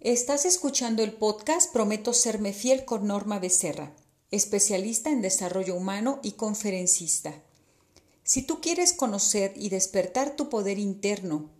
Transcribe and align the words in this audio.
Estás 0.00 0.44
escuchando 0.44 1.02
el 1.02 1.14
podcast 1.14 1.72
Prometo 1.72 2.12
serme 2.12 2.52
fiel 2.52 2.84
con 2.84 3.06
Norma 3.06 3.38
Becerra, 3.38 3.96
especialista 4.30 5.10
en 5.10 5.22
desarrollo 5.22 5.74
humano 5.74 6.20
y 6.22 6.32
conferencista. 6.32 7.42
Si 8.22 8.42
tú 8.42 8.60
quieres 8.60 8.92
conocer 8.92 9.54
y 9.56 9.70
despertar 9.70 10.36
tu 10.36 10.50
poder 10.50 10.78
interno 10.78 11.50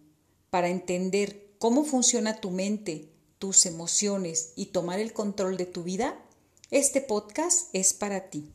para 0.51 0.69
entender 0.69 1.49
cómo 1.59 1.83
funciona 1.83 2.39
tu 2.39 2.51
mente, 2.51 3.11
tus 3.39 3.65
emociones 3.65 4.53
y 4.55 4.67
tomar 4.67 5.01
el 5.01 5.15
control 5.15 5.57
de 5.57 5.67
tu 5.67 5.83
vida, 5.83 6.23
este 6.71 7.01
podcast 7.01 7.71
es 7.73 7.95
para 7.95 8.29
ti. 8.29 8.53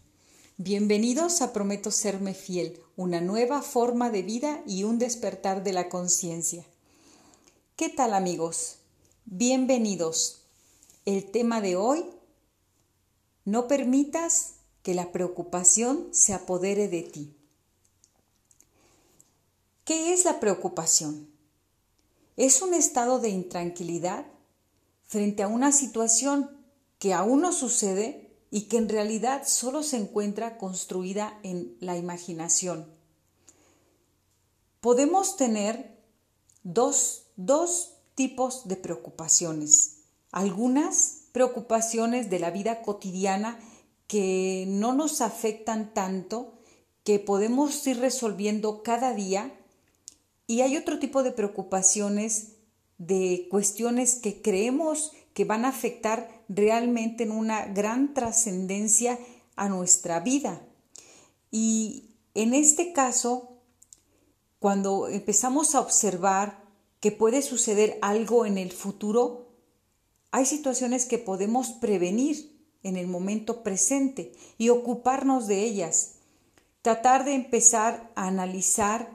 Bienvenidos 0.57 1.41
a 1.41 1.54
Prometo 1.54 1.89
serme 1.89 2.36
fiel, 2.36 2.79
una 2.95 3.20
nueva 3.20 3.63
forma 3.63 4.11
de 4.11 4.21
vida 4.21 4.61
y 4.68 4.84
un 4.84 5.00
despertar 5.00 5.63
de 5.63 5.73
la 5.73 5.89
conciencia. 5.89 6.68
¿Qué 7.75 7.89
tal 7.89 8.13
amigos? 8.13 8.77
Bienvenidos. 9.34 10.41
El 11.05 11.32
tema 11.32 11.61
de 11.61 11.78
hoy, 11.78 12.04
no 13.46 13.69
permitas 13.69 14.55
que 14.83 14.93
la 14.93 15.14
preocupación 15.14 16.10
se 16.11 16.33
apodere 16.33 16.89
de 16.89 17.04
ti. 17.04 17.33
¿Qué 19.86 20.11
es 20.11 20.25
la 20.25 20.41
preocupación? 20.41 21.29
Es 22.36 22.61
un 22.61 22.74
estado 22.74 23.19
de 23.19 23.29
intranquilidad 23.29 24.25
frente 25.05 25.43
a 25.43 25.47
una 25.47 25.71
situación 25.71 26.50
que 27.00 27.13
aún 27.13 27.39
no 27.39 27.54
sucede 27.54 28.36
y 28.52 28.63
que 28.63 28.75
en 28.75 28.89
realidad 28.89 29.43
solo 29.47 29.82
se 29.82 29.96
encuentra 29.96 30.57
construida 30.57 31.39
en 31.43 31.77
la 31.79 31.96
imaginación. 31.96 32.86
Podemos 34.81 35.38
tener 35.38 35.97
dos, 36.63 37.27
dos 37.38 37.94
tipos 38.16 38.67
de 38.67 38.75
preocupaciones. 38.75 39.97
Algunas 40.31 41.23
preocupaciones 41.31 42.30
de 42.30 42.39
la 42.39 42.52
vida 42.52 42.81
cotidiana 42.81 43.59
que 44.08 44.66
no 44.67 44.94
nos 44.94 45.22
afectan 45.22 45.94
tanto, 45.94 46.53
que 47.03 47.19
podemos 47.19 47.85
ir 47.88 48.00
resolviendo 48.00 48.83
cada 48.83 49.13
día. 49.13 49.58
Y 50.47 50.61
hay 50.61 50.77
otro 50.77 51.00
tipo 51.00 51.23
de 51.23 51.31
preocupaciones 51.31 52.53
de 52.97 53.47
cuestiones 53.50 54.16
que 54.16 54.41
creemos 54.41 55.11
que 55.33 55.45
van 55.45 55.66
a 55.66 55.69
afectar 55.69 56.44
realmente 56.50 57.23
en 57.23 57.31
una 57.31 57.66
gran 57.66 58.13
trascendencia 58.13 59.17
a 59.55 59.69
nuestra 59.69 60.19
vida. 60.19 60.61
Y 61.50 62.09
en 62.33 62.53
este 62.53 62.94
caso, 62.94 63.57
cuando 64.59 65.07
empezamos 65.07 65.73
a 65.73 65.80
observar 65.80 66.60
que 67.02 67.11
puede 67.11 67.41
suceder 67.41 67.97
algo 68.02 68.45
en 68.45 68.57
el 68.57 68.71
futuro, 68.71 69.49
hay 70.31 70.45
situaciones 70.45 71.05
que 71.05 71.17
podemos 71.17 71.71
prevenir 71.73 72.57
en 72.83 72.95
el 72.95 73.07
momento 73.07 73.63
presente 73.63 74.31
y 74.57 74.69
ocuparnos 74.69 75.47
de 75.47 75.63
ellas. 75.63 76.13
Tratar 76.81 77.25
de 77.25 77.33
empezar 77.33 78.11
a 78.16 78.27
analizar 78.27 79.13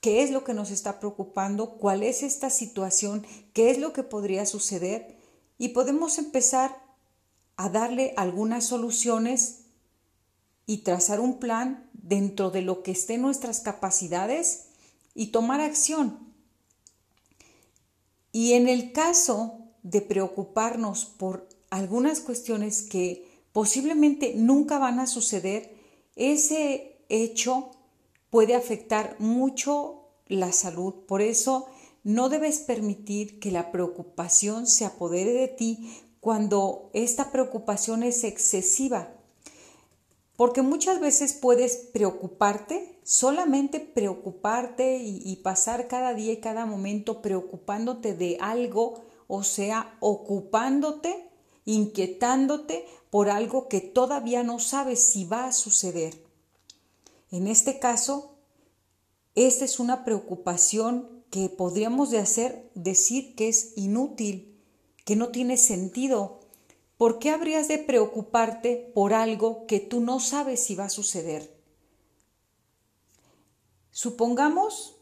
qué 0.00 0.22
es 0.22 0.30
lo 0.30 0.42
que 0.42 0.54
nos 0.54 0.70
está 0.70 0.98
preocupando, 0.98 1.76
cuál 1.78 2.02
es 2.02 2.22
esta 2.22 2.50
situación, 2.50 3.26
qué 3.52 3.70
es 3.70 3.78
lo 3.78 3.92
que 3.92 4.02
podría 4.02 4.46
suceder 4.46 5.18
y 5.58 5.68
podemos 5.68 6.18
empezar 6.18 6.82
a 7.56 7.68
darle 7.68 8.14
algunas 8.16 8.64
soluciones 8.64 9.66
y 10.64 10.78
trazar 10.78 11.20
un 11.20 11.38
plan 11.38 11.90
dentro 11.92 12.50
de 12.50 12.62
lo 12.62 12.82
que 12.82 12.90
esté 12.90 13.14
en 13.14 13.22
nuestras 13.22 13.60
capacidades 13.60 14.68
y 15.14 15.28
tomar 15.28 15.60
acción. 15.60 16.35
Y 18.36 18.52
en 18.52 18.68
el 18.68 18.92
caso 18.92 19.60
de 19.82 20.02
preocuparnos 20.02 21.06
por 21.06 21.48
algunas 21.70 22.20
cuestiones 22.20 22.82
que 22.82 23.26
posiblemente 23.52 24.34
nunca 24.36 24.78
van 24.78 25.00
a 25.00 25.06
suceder, 25.06 25.74
ese 26.16 26.98
hecho 27.08 27.70
puede 28.28 28.54
afectar 28.54 29.16
mucho 29.20 30.10
la 30.26 30.52
salud. 30.52 31.06
Por 31.08 31.22
eso 31.22 31.68
no 32.04 32.28
debes 32.28 32.58
permitir 32.58 33.40
que 33.40 33.50
la 33.50 33.72
preocupación 33.72 34.66
se 34.66 34.84
apodere 34.84 35.32
de 35.32 35.48
ti 35.48 36.02
cuando 36.20 36.90
esta 36.92 37.32
preocupación 37.32 38.02
es 38.02 38.22
excesiva. 38.22 39.15
Porque 40.36 40.60
muchas 40.60 41.00
veces 41.00 41.32
puedes 41.32 41.76
preocuparte, 41.76 42.98
solamente 43.02 43.80
preocuparte 43.80 44.98
y, 44.98 45.34
pasar 45.36 45.88
cada 45.88 46.12
día 46.12 46.34
y 46.34 46.40
cada 46.40 46.66
momento 46.66 47.22
preocupándote 47.22 48.14
de 48.14 48.36
algo, 48.40 49.04
o 49.28 49.42
sea, 49.42 49.96
ocupándote, 50.00 51.30
inquietándote 51.64 52.86
por 53.08 53.30
algo 53.30 53.68
que 53.68 53.80
todavía 53.80 54.42
no 54.42 54.58
sabes 54.58 55.02
si 55.02 55.24
va 55.24 55.46
a 55.46 55.52
suceder. 55.52 56.22
En 57.30 57.48
este 57.48 57.78
caso, 57.78 58.36
esta 59.34 59.64
es 59.64 59.80
una 59.80 60.04
preocupación 60.04 61.24
que 61.30 61.48
podríamos 61.48 62.10
de 62.10 62.18
hacer 62.18 62.70
decir 62.74 63.34
que 63.34 63.48
es 63.48 63.72
inútil, 63.76 64.54
que 65.04 65.16
no 65.16 65.28
tiene 65.28 65.56
sentido, 65.56 66.35
¿Por 66.96 67.18
qué 67.18 67.30
habrías 67.30 67.68
de 67.68 67.78
preocuparte 67.78 68.90
por 68.94 69.12
algo 69.12 69.66
que 69.66 69.80
tú 69.80 70.00
no 70.00 70.18
sabes 70.18 70.64
si 70.64 70.74
va 70.74 70.86
a 70.86 70.90
suceder? 70.90 71.54
Supongamos 73.90 74.96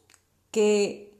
que, 0.50 1.16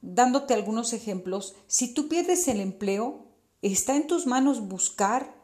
dándote 0.00 0.54
algunos 0.54 0.92
ejemplos, 0.92 1.54
si 1.66 1.92
tú 1.92 2.08
pierdes 2.08 2.48
el 2.48 2.60
empleo, 2.60 3.26
está 3.62 3.96
en 3.96 4.06
tus 4.06 4.26
manos 4.26 4.68
buscar 4.68 5.34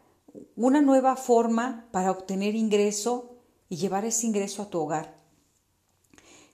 una 0.55 0.81
nueva 0.81 1.17
forma 1.17 1.89
para 1.93 2.11
obtener 2.11 2.55
ingreso 2.55 3.37
y 3.69 3.77
llevar 3.77 4.05
ese 4.05 4.27
ingreso 4.27 4.63
a 4.63 4.71
tu 4.71 4.81
hogar. 4.81 5.17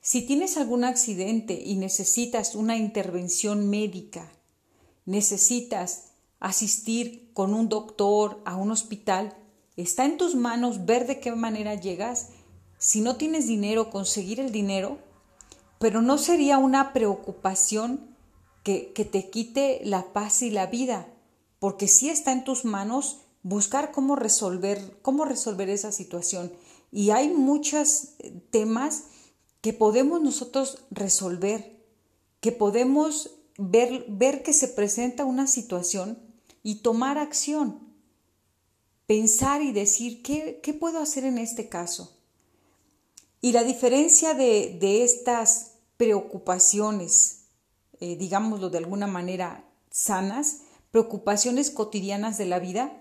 Si 0.01 0.27
tienes 0.27 0.57
algún 0.57 0.83
accidente 0.83 1.55
y 1.55 1.77
necesitas 1.77 2.57
una 2.57 2.77
intervención 2.77 3.71
médica, 3.71 4.33
necesitas 5.05 6.12
asistir 6.43 7.31
con 7.35 7.55
un 7.55 7.69
doctor 7.69 8.43
a 8.45 8.57
un 8.57 8.73
hospital, 8.73 9.37
está 9.77 10.05
en 10.05 10.19
tus 10.19 10.35
manos 10.35 10.85
ver 10.85 11.07
de 11.07 11.21
qué 11.21 11.33
manera 11.33 11.77
llegas. 11.77 12.31
Si 12.79 13.01
no 13.01 13.17
tienes 13.17 13.47
dinero, 13.47 13.91
conseguir 13.91 14.41
el 14.41 14.51
dinero, 14.51 14.99
pero 15.79 16.03
no 16.03 16.19
sería 16.19 16.59
una 16.59 16.93
preocupación 16.93 18.17
que, 18.65 18.93
que 18.93 19.05
te 19.05 19.31
quite 19.31 19.83
la 19.85 20.13
paz 20.13 20.43
y 20.43 20.51
la 20.51 20.67
vida, 20.67 21.07
porque 21.61 21.87
sí 21.87 22.11
está 22.11 22.33
en 22.33 22.43
tus 22.43 22.65
manos 22.65 23.21
buscar 23.45 23.93
cómo 23.93 24.17
resolver, 24.17 24.99
cómo 25.01 25.25
resolver 25.25 25.71
esa 25.71 25.93
situación. 25.93 26.53
Y 26.91 27.11
hay 27.11 27.29
muchos 27.29 28.15
eh, 28.19 28.33
temas 28.51 29.05
que 29.61 29.73
podemos 29.73 30.21
nosotros 30.21 30.79
resolver, 30.91 31.81
que 32.41 32.51
podemos 32.51 33.31
ver, 33.59 34.07
ver 34.09 34.43
que 34.43 34.53
se 34.53 34.67
presenta 34.67 35.25
una 35.25 35.47
situación 35.47 36.32
y 36.63 36.77
tomar 36.77 37.19
acción. 37.19 37.81
Pensar 39.07 39.63
y 39.63 39.73
decir, 39.73 40.23
¿qué, 40.23 40.61
qué 40.63 40.73
puedo 40.73 41.01
hacer 41.01 41.25
en 41.25 41.39
este 41.39 41.69
caso? 41.69 42.17
Y 43.41 43.53
la 43.53 43.65
diferencia 43.65 44.35
de, 44.35 44.79
de 44.81 45.03
estas 45.03 45.73
preocupaciones, 45.97 47.47
eh, 48.01 48.17
digámoslo 48.17 48.71
de 48.71 48.79
alguna 48.79 49.07
manera 49.07 49.65
sanas, 49.91 50.63
preocupaciones 50.91 51.71
cotidianas 51.71 52.39
de 52.39 52.47
la 52.47 52.59
vida, 52.59 52.93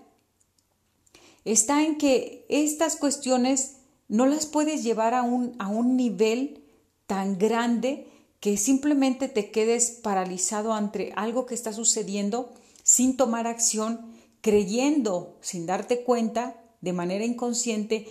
está 1.44 1.84
en 1.84 1.98
que 1.98 2.46
estas 2.48 2.96
cuestiones 2.96 3.76
no 4.08 4.26
las 4.26 4.46
puedes 4.46 4.82
llevar 4.82 5.14
a 5.14 5.22
un, 5.22 5.54
a 5.58 5.68
un 5.68 5.96
nivel 5.96 6.64
tan 7.06 7.38
grande 7.38 8.06
que 8.40 8.56
simplemente 8.56 9.28
te 9.28 9.50
quedes 9.50 9.90
paralizado 9.90 10.72
ante 10.72 11.12
algo 11.16 11.46
que 11.46 11.54
está 11.54 11.72
sucediendo 11.72 12.52
sin 12.92 13.16
tomar 13.16 13.46
acción, 13.46 14.12
creyendo, 14.42 15.38
sin 15.40 15.64
darte 15.64 16.04
cuenta, 16.04 16.62
de 16.82 16.92
manera 16.92 17.24
inconsciente, 17.24 18.06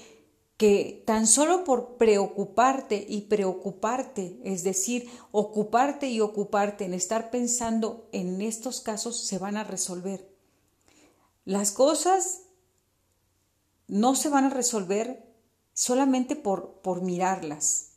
que 0.57 1.03
tan 1.05 1.27
solo 1.27 1.63
por 1.63 1.97
preocuparte 1.97 3.05
y 3.07 3.21
preocuparte, 3.21 4.39
es 4.43 4.63
decir, 4.63 5.07
ocuparte 5.31 6.09
y 6.09 6.19
ocuparte 6.19 6.85
en 6.85 6.95
estar 6.95 7.29
pensando 7.29 8.09
en 8.11 8.41
estos 8.41 8.81
casos, 8.81 9.23
se 9.23 9.37
van 9.37 9.55
a 9.55 9.63
resolver. 9.63 10.35
Las 11.45 11.71
cosas 11.71 12.41
no 13.87 14.15
se 14.15 14.29
van 14.29 14.45
a 14.45 14.49
resolver 14.49 15.31
solamente 15.73 16.35
por, 16.35 16.81
por 16.81 17.03
mirarlas. 17.03 17.90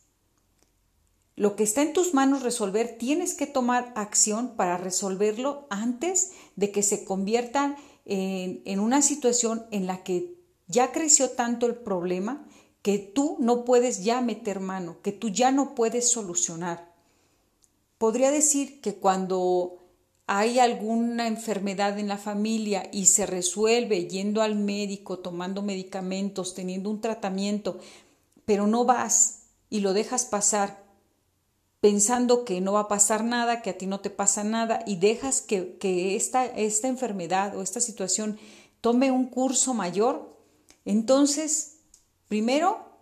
Lo 1.35 1.55
que 1.55 1.63
está 1.63 1.81
en 1.81 1.93
tus 1.93 2.13
manos 2.13 2.43
resolver, 2.43 2.97
tienes 2.97 3.33
que 3.33 3.45
tomar 3.45 3.91
acción 3.95 4.55
para 4.55 4.77
resolverlo 4.77 5.67
antes 5.69 6.31
de 6.55 6.71
que 6.71 6.81
se 6.81 7.03
convierta 7.03 7.75
en, 8.05 8.61
en, 8.65 8.79
una 8.79 9.01
situación 9.01 9.65
en 9.71 9.85
la 9.85 10.03
que 10.03 10.35
ya 10.67 10.91
creció 10.91 11.31
tanto 11.31 11.65
el 11.65 11.75
problema 11.75 12.47
que 12.81 12.99
tú 12.99 13.35
no 13.39 13.65
puedes 13.65 14.03
ya 14.03 14.21
meter 14.21 14.59
mano, 14.59 14.97
que 15.01 15.11
tú 15.11 15.29
ya 15.29 15.51
no 15.51 15.75
puedes 15.75 16.09
solucionar. 16.09 16.93
Podría 17.97 18.31
decir 18.31 18.79
que 18.79 18.95
cuando 18.95 19.79
hay 20.27 20.59
alguna 20.59 21.27
enfermedad 21.27 21.99
en 21.99 22.07
la 22.07 22.17
familia 22.17 22.89
y 22.91 23.07
se 23.07 23.25
resuelve 23.25 24.07
yendo 24.07 24.41
al 24.41 24.55
médico, 24.55 25.19
tomando 25.19 25.61
medicamentos, 25.61 26.55
teniendo 26.55 26.89
un 26.89 27.01
tratamiento, 27.01 27.79
pero 28.45 28.67
no 28.67 28.85
vas 28.85 29.47
y 29.69 29.81
lo 29.81 29.93
dejas 29.93 30.25
pasar 30.25 30.84
pensando 31.85 32.45
que 32.45 32.61
no 32.61 32.73
va 32.73 32.79
a 32.79 32.87
pasar 32.87 33.23
nada, 33.23 33.61
que 33.61 33.69
a 33.69 33.77
ti 33.77 33.85
no 33.85 33.99
te 33.99 34.09
pasa 34.09 34.43
nada 34.43 34.79
y 34.87 34.95
dejas 34.95 35.41
que, 35.41 35.77
que 35.77 36.15
esta, 36.15 36.43
esta 36.43 36.87
enfermedad 36.87 37.55
o 37.55 37.61
esta 37.61 37.79
situación 37.79 38.39
tome 38.81 39.11
un 39.11 39.27
curso 39.27 39.75
mayor, 39.75 40.35
entonces, 40.83 41.81
primero, 42.27 42.97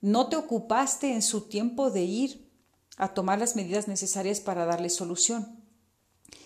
no 0.00 0.28
te 0.28 0.34
ocupaste 0.34 1.12
en 1.12 1.22
su 1.22 1.42
tiempo 1.42 1.92
de 1.92 2.02
ir 2.02 2.50
a 2.96 3.14
tomar 3.14 3.38
las 3.38 3.54
medidas 3.54 3.86
necesarias 3.86 4.40
para 4.40 4.66
darle 4.66 4.90
solución. 4.90 5.62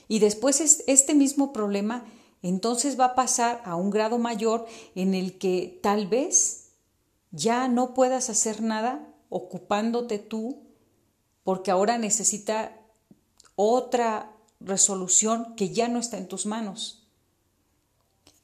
Y 0.08 0.19
después 0.19 0.84
este 0.86 1.14
mismo 1.14 1.54
problema 1.54 2.04
entonces 2.42 3.00
va 3.00 3.06
a 3.06 3.14
pasar 3.14 3.62
a 3.64 3.76
un 3.76 3.88
grado 3.88 4.19
mayor 4.19 4.66
en 4.94 5.14
el 5.14 5.38
que 5.38 5.80
tal 5.82 6.06
vez 6.06 6.72
ya 7.30 7.66
no 7.66 7.94
puedas 7.94 8.28
hacer 8.28 8.60
nada 8.60 9.08
ocupándote 9.30 10.19
tú 10.19 10.70
porque 11.44 11.71
ahora 11.71 11.99
necesita 11.99 12.79
otra 13.56 14.33
resolución 14.61 15.55
que 15.56 15.71
ya 15.71 15.89
no 15.89 15.99
está 15.99 16.19
en 16.19 16.29
tus 16.29 16.47
manos. 16.47 17.06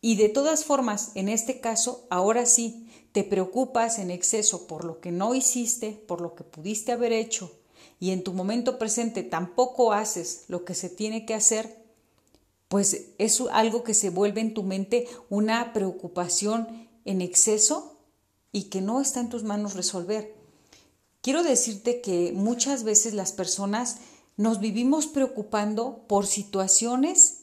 Y 0.01 0.17
de 0.17 0.29
todas 0.29 0.65
formas, 0.65 1.13
en 1.15 1.29
este 1.29 1.61
caso, 1.61 2.07
ahora 2.11 2.47
sí, 2.47 2.89
te 3.13 3.25
preocupas 3.25 3.99
en 3.99 4.11
exceso 4.11 4.67
por 4.67 4.85
lo 4.85 5.01
que 5.01 5.11
no 5.11 5.35
hiciste, 5.35 5.93
por 5.93 6.21
lo 6.21 6.35
que 6.35 6.45
pudiste 6.45 6.93
haber 6.93 7.13
hecho, 7.13 7.53
y 8.01 8.11
en 8.11 8.23
tu 8.23 8.33
momento 8.33 8.79
presente 8.79 9.23
tampoco 9.23 9.93
haces 9.93 10.45
lo 10.49 10.65
que 10.65 10.75
se 10.75 10.89
tiene 10.89 11.27
que 11.27 11.35
hacer, 11.35 11.85
pues 12.69 13.07
es 13.19 13.41
algo 13.51 13.83
que 13.83 13.95
se 13.95 14.11
vuelve 14.11 14.41
en 14.41 14.55
tu 14.55 14.63
mente 14.63 15.09
una 15.31 15.73
preocupación 15.73 16.89
en 17.05 17.23
exceso 17.23 17.99
y 18.53 18.65
que 18.65 18.81
no 18.81 19.01
está 19.01 19.21
en 19.21 19.31
tus 19.31 19.43
manos 19.43 19.75
resolver. 19.75 20.38
Quiero 21.21 21.43
decirte 21.43 22.01
que 22.01 22.33
muchas 22.33 22.85
veces 22.85 23.15
las 23.15 23.33
personas 23.33 23.99
nos 24.37 24.61
vivimos 24.61 25.09
preocupando 25.09 26.05
por 26.07 26.27
situaciones 26.27 27.41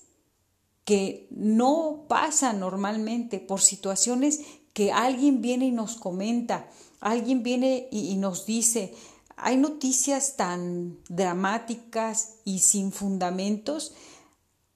que 0.85 1.27
no 1.31 2.05
pasan 2.07 2.59
normalmente, 2.59 3.39
por 3.39 3.59
situaciones 3.59 4.41
que 4.71 4.91
alguien 4.91 5.41
viene 5.41 5.65
y 5.67 5.71
nos 5.71 5.97
comenta, 5.97 6.69
alguien 6.99 7.43
viene 7.43 7.87
y, 7.91 8.15
nos 8.15 8.45
dice, 8.45 8.93
hay 9.35 9.57
noticias 9.57 10.37
tan 10.37 10.97
dramáticas 11.09 12.35
y 12.45 12.59
sin 12.59 12.91
fundamentos. 12.91 13.93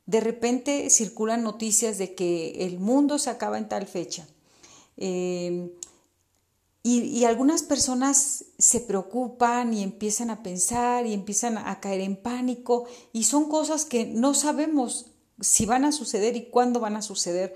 De 0.06 0.20
repente 0.20 0.90
circulan 0.90 1.44
noticias 1.44 1.98
de 1.98 2.16
que 2.16 2.66
el 2.66 2.80
mundo 2.80 3.18
se 3.20 3.30
acaba 3.30 3.58
en 3.58 3.70
tal 3.70 3.88
fecha. 3.88 4.28
Eh, 4.98 5.72
y, 6.98 7.26
algunas 7.26 7.62
personas 7.62 8.46
se 8.58 8.80
preocupan 8.80 9.74
y 9.74 9.84
empiezan 9.84 10.30
a 10.30 10.42
pensar 10.42 11.06
y 11.06 11.14
empiezan 11.14 11.58
a 11.58 11.80
caer 11.80 12.02
en 12.02 12.16
pánico 12.16 12.86
y 13.14 13.26
son 13.26 13.50
cosas 13.50 13.86
que 13.86 14.06
no 14.06 14.34
sabemos 14.34 15.12
si 15.40 15.66
van 15.66 15.86
a 15.86 15.92
suceder 15.92 16.36
y 16.36 16.50
cuándo 16.50 16.80
van 16.80 16.96
a 16.96 17.02
suceder. 17.02 17.54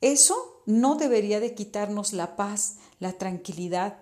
Eso 0.00 0.62
no 0.66 0.94
debería 0.94 1.40
de 1.40 1.54
quitarnos 1.54 2.12
la 2.12 2.36
paz, 2.36 2.76
la 3.00 3.12
tranquilidad. 3.12 3.98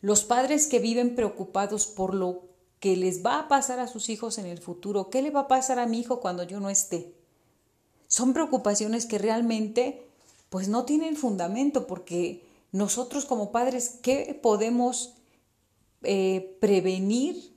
Los 0.00 0.24
padres 0.24 0.66
que 0.66 0.78
viven 0.78 1.14
preocupados 1.14 1.86
por 1.86 2.14
lo 2.14 2.48
que 2.80 2.96
les 2.96 3.24
va 3.24 3.38
a 3.38 3.48
pasar 3.48 3.80
a 3.80 3.86
sus 3.86 4.08
hijos 4.08 4.38
en 4.38 4.46
el 4.46 4.58
futuro, 4.58 5.10
qué 5.10 5.20
le 5.20 5.30
va 5.30 5.40
a 5.40 5.48
pasar 5.48 5.78
a 5.78 5.86
mi 5.86 6.00
hijo 6.00 6.20
cuando 6.20 6.42
yo 6.42 6.58
no 6.58 6.70
esté. 6.70 7.14
Son 8.08 8.32
preocupaciones 8.32 9.04
que 9.06 9.18
realmente 9.18 10.08
pues 10.48 10.68
no 10.68 10.84
tienen 10.84 11.16
fundamento 11.16 11.86
porque 11.86 12.51
nosotros 12.72 13.26
como 13.26 13.52
padres, 13.52 13.98
¿qué 14.02 14.38
podemos 14.42 15.14
eh, 16.02 16.56
prevenir 16.60 17.54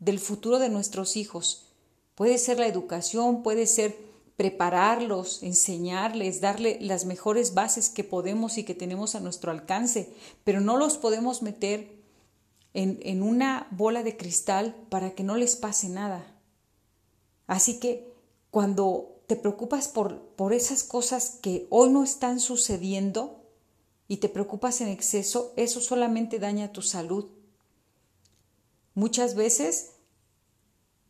del 0.00 0.18
futuro 0.18 0.58
de 0.58 0.68
nuestros 0.68 1.16
hijos? 1.16 1.68
Puede 2.16 2.38
ser 2.38 2.58
la 2.58 2.66
educación, 2.66 3.44
puede 3.44 3.66
ser 3.68 3.96
prepararlos, 4.36 5.42
enseñarles, 5.42 6.40
darle 6.40 6.78
las 6.80 7.04
mejores 7.04 7.54
bases 7.54 7.88
que 7.88 8.04
podemos 8.04 8.58
y 8.58 8.64
que 8.64 8.74
tenemos 8.74 9.14
a 9.14 9.20
nuestro 9.20 9.52
alcance, 9.52 10.12
pero 10.44 10.60
no 10.60 10.76
los 10.76 10.98
podemos 10.98 11.42
meter 11.42 11.96
en, 12.74 12.98
en 13.02 13.22
una 13.22 13.68
bola 13.70 14.02
de 14.02 14.16
cristal 14.16 14.76
para 14.90 15.12
que 15.12 15.24
no 15.24 15.36
les 15.36 15.56
pase 15.56 15.88
nada. 15.88 16.36
Así 17.46 17.80
que 17.80 18.12
cuando 18.50 19.22
te 19.26 19.36
preocupas 19.36 19.88
por, 19.88 20.20
por 20.36 20.52
esas 20.52 20.82
cosas 20.84 21.38
que 21.42 21.66
hoy 21.70 21.90
no 21.90 22.02
están 22.02 22.40
sucediendo, 22.40 23.37
y 24.08 24.16
te 24.16 24.30
preocupas 24.30 24.80
en 24.80 24.88
exceso, 24.88 25.52
eso 25.56 25.80
solamente 25.80 26.38
daña 26.38 26.72
tu 26.72 26.80
salud. 26.82 27.26
Muchas 28.94 29.34
veces 29.34 29.92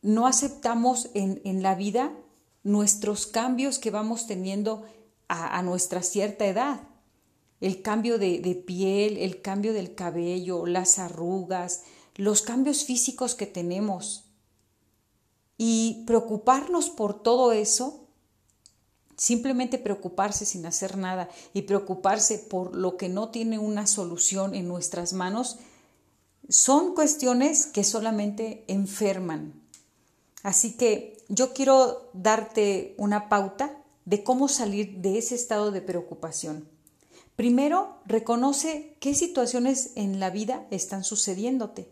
no 0.03 0.27
aceptamos 0.27 1.09
en, 1.15 1.41
en 1.45 1.63
la 1.63 1.77
vida 1.77 2.13
nuestros 2.65 3.27
cambios 3.27 3.79
que 3.79 3.91
vamos 3.91 4.27
teniendo 4.27 4.85
a, 5.29 5.63
nuestra 5.63 6.03
cierta 6.03 6.47
edad. 6.47 6.81
El 7.61 7.83
cambio 7.83 8.19
de, 8.19 8.41
de 8.41 8.55
piel, 8.55 9.17
el 9.17 9.43
cambio 9.43 9.73
del 9.73 9.95
cabello, 9.95 10.67
las 10.67 10.99
arrugas, 10.99 11.85
los 12.15 12.43
cambios 12.43 12.85
físicos 12.85 13.35
que 13.35 13.47
tenemos. 13.47 14.25
Y 15.57 16.05
preocuparnos 16.07 16.91
por 16.91 17.23
todo 17.23 17.53
eso 17.53 18.08
Simplemente 19.19 19.79
preocuparse 19.79 20.47
sin 20.47 20.65
hacer 20.65 20.97
nada 20.97 21.29
y 21.53 21.63
preocuparse 21.63 22.39
por 22.39 22.77
lo 22.77 22.97
que 22.97 23.09
no 23.09 23.31
tiene 23.31 23.59
una 23.59 23.89
solución 23.89 24.55
en 24.55 24.69
nuestras 24.69 25.13
manos 25.13 25.59
son 26.49 26.95
cuestiones 26.95 27.67
que 27.67 27.83
solamente 27.83 28.65
enferman. 28.69 29.61
Así 30.45 30.77
que 30.77 31.19
yo 31.29 31.53
quiero 31.53 32.09
darte 32.13 32.95
una 32.97 33.29
pauta 33.29 33.83
de 34.05 34.23
cómo 34.23 34.47
salir 34.47 34.99
de 34.99 35.19
ese 35.19 35.35
estado 35.35 35.73
de 35.73 35.83
preocupación. 35.83 36.69
Primero, 37.35 37.99
reconoce 38.07 38.97
qué 39.01 39.17
situaciones 39.17 39.91
en 39.97 40.21
la 40.21 40.31
vida 40.31 40.69
están 40.71 41.03
sucediéndote 41.03 41.91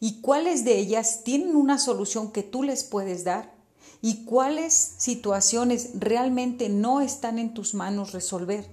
y 0.00 0.20
cuáles 0.20 0.64
de 0.64 0.76
ellas 0.78 1.22
tienen 1.22 1.54
una 1.54 1.78
solución 1.78 2.32
que 2.32 2.42
tú 2.42 2.64
les 2.64 2.82
puedes 2.82 3.22
dar 3.22 3.61
y 4.02 4.24
cuáles 4.24 4.74
situaciones 4.98 5.90
realmente 5.94 6.68
no 6.68 7.00
están 7.00 7.38
en 7.38 7.54
tus 7.54 7.72
manos 7.72 8.12
resolver. 8.12 8.68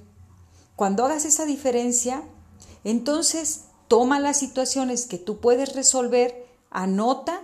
Cuando 0.76 1.06
hagas 1.06 1.24
esa 1.24 1.46
diferencia, 1.46 2.24
entonces 2.84 3.66
toma 3.88 4.20
las 4.20 4.38
situaciones 4.38 5.06
que 5.06 5.20
tú 5.20 5.40
puedes 5.40 5.76
resolver, 5.76 6.48
anota 6.72 7.42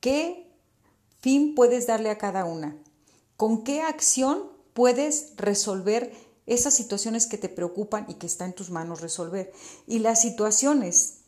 qué 0.00 0.52
fin 1.20 1.54
puedes 1.54 1.86
darle 1.86 2.10
a 2.10 2.18
cada 2.18 2.44
una, 2.44 2.76
con 3.36 3.62
qué 3.62 3.82
acción 3.82 4.50
puedes 4.74 5.34
resolver 5.36 6.12
esas 6.46 6.74
situaciones 6.74 7.28
que 7.28 7.38
te 7.38 7.48
preocupan 7.48 8.06
y 8.08 8.14
que 8.14 8.26
está 8.26 8.44
en 8.44 8.54
tus 8.54 8.70
manos 8.70 9.00
resolver. 9.00 9.52
Y 9.86 10.00
las 10.00 10.20
situaciones 10.20 11.18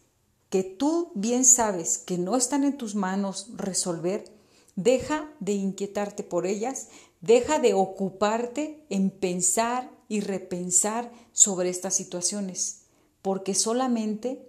que 0.51 0.65
tú 0.65 1.13
bien 1.15 1.45
sabes 1.45 1.99
que 1.99 2.19
no 2.19 2.37
están 2.37 2.65
en 2.65 2.77
tus 2.77 2.97
manos 2.97 3.51
resolver, 3.55 4.34
Deja 4.77 5.31
de 5.41 5.53
inquietarte 5.53 6.23
por 6.25 6.47
ellas, 6.47 6.89
deja 7.21 7.59
de 7.59 7.75
ocuparte 7.75 8.85
en 8.91 9.11
pensar 9.11 9.91
y 10.09 10.21
repensar 10.21 11.13
sobre 11.33 11.71
estas 11.71 11.95
situaciones, 11.95 12.83
porque 13.23 13.55
solamente 13.55 14.47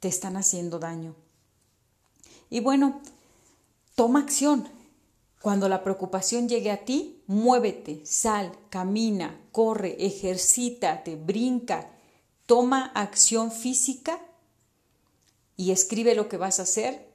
te 0.00 0.08
están 0.08 0.36
haciendo 0.36 0.78
daño. 0.78 1.16
Y 2.50 2.60
bueno, 2.60 3.02
toma 3.94 4.20
acción. 4.20 4.68
Cuando 5.42 5.68
la 5.68 5.82
preocupación 5.82 6.48
llegue 6.48 6.70
a 6.70 6.84
ti, 6.84 7.22
muévete, 7.26 8.06
sal, 8.06 8.56
camina, 8.70 9.40
corre, 9.52 9.96
ejercítate, 9.98 11.16
brinca, 11.16 11.90
toma 12.46 12.86
acción 12.94 13.52
física 13.52 14.24
y 15.56 15.70
escribe 15.70 16.14
lo 16.14 16.28
que 16.28 16.36
vas 16.36 16.60
a 16.60 16.62
hacer 16.62 17.12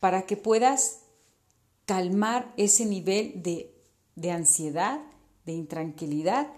para 0.00 0.22
que 0.22 0.36
puedas 0.36 1.00
calmar 1.88 2.52
ese 2.58 2.84
nivel 2.84 3.42
de, 3.42 3.74
de 4.14 4.30
ansiedad, 4.30 5.00
de 5.46 5.52
intranquilidad 5.52 6.52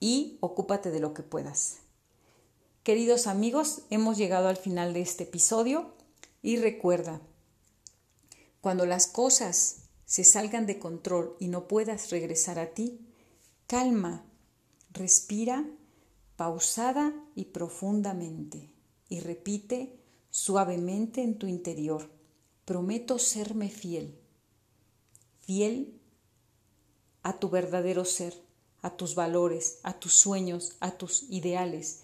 y 0.00 0.38
ocúpate 0.40 0.90
de 0.90 1.00
lo 1.00 1.12
que 1.12 1.22
puedas. 1.22 1.80
Queridos 2.82 3.26
amigos, 3.26 3.82
hemos 3.90 4.16
llegado 4.16 4.48
al 4.48 4.56
final 4.56 4.94
de 4.94 5.02
este 5.02 5.24
episodio 5.24 5.92
y 6.40 6.56
recuerda, 6.56 7.20
cuando 8.62 8.86
las 8.86 9.06
cosas 9.06 9.82
se 10.06 10.24
salgan 10.24 10.64
de 10.64 10.78
control 10.78 11.36
y 11.38 11.48
no 11.48 11.68
puedas 11.68 12.10
regresar 12.10 12.58
a 12.58 12.72
ti, 12.72 13.06
calma, 13.66 14.24
respira 14.92 15.66
pausada 16.36 17.12
y 17.34 17.44
profundamente 17.46 18.72
y 19.10 19.20
repite 19.20 20.00
suavemente 20.30 21.22
en 21.22 21.36
tu 21.36 21.46
interior 21.48 22.15
prometo 22.66 23.18
serme 23.20 23.70
fiel, 23.70 24.18
fiel 25.40 25.98
a 27.22 27.38
tu 27.38 27.48
verdadero 27.48 28.04
ser, 28.04 28.34
a 28.82 28.96
tus 28.96 29.14
valores, 29.14 29.78
a 29.84 29.98
tus 29.98 30.14
sueños, 30.14 30.72
a 30.80 30.90
tus 30.98 31.24
ideales, 31.30 32.00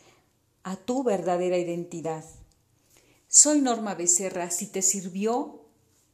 a 0.62 0.76
tu 0.76 1.02
verdadera 1.02 1.58
identidad. 1.58 2.24
Soy 3.26 3.60
Norma 3.60 3.94
Becerra. 3.94 4.50
Si 4.50 4.66
te 4.66 4.82
sirvió 4.82 5.64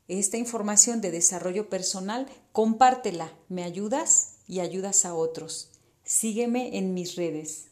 esta 0.09 0.39
información 0.39 1.03
de 1.03 1.11
desarrollo 1.11 1.69
personal, 1.69 2.27
compártela. 2.53 3.33
Me 3.49 3.65
ayudas 3.65 4.37
y 4.47 4.61
ayudas 4.61 5.05
a 5.05 5.15
otros. 5.15 5.69
Sígueme 6.05 6.79
en 6.79 6.95
mis 6.95 7.17
redes. 7.17 7.67